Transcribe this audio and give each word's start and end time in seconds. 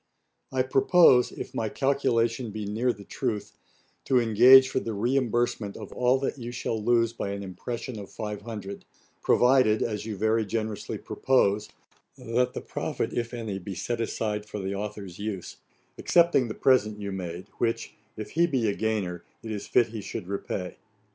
I 0.51 0.63
propose, 0.63 1.31
if 1.31 1.53
my 1.53 1.69
calculation 1.69 2.49
be 2.49 2.65
near 2.65 2.91
the 2.91 3.03
truth, 3.03 3.55
to 4.05 4.19
engage 4.19 4.67
for 4.67 4.79
the 4.79 4.95
reimbursement 4.95 5.77
of 5.77 5.91
all 5.93 6.17
that 6.21 6.39
you 6.39 6.51
shall 6.51 6.83
lose 6.83 7.13
by 7.13 7.29
an 7.33 7.43
impression 7.43 7.99
of 7.99 8.09
500; 8.09 8.83
provided, 9.21 9.83
as 9.83 10.03
you 10.07 10.17
very 10.17 10.43
generously 10.43 10.97
propose, 10.97 11.69
that 12.17 12.55
the 12.55 12.61
profit, 12.61 13.13
if 13.13 13.31
any, 13.31 13.59
be 13.59 13.75
set 13.75 14.01
aside 14.01 14.47
for 14.47 14.57
the 14.57 14.73
authour's 14.73 15.19
use, 15.19 15.57
excepting 15.99 16.47
the 16.47 16.55
present 16.55 16.99
you 16.99 17.11
made, 17.11 17.45
which, 17.59 17.93
if 18.17 18.31
he 18.31 18.47
be 18.47 18.67
a 18.67 18.73
gainer, 18.73 19.23
it 19.43 19.51
is 19.51 19.67
fit 19.67 19.89
he 19.89 20.01
should 20.01 20.27
repay. 20.27 20.77